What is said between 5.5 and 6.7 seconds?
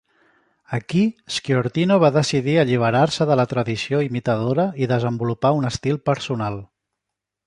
un estil personal.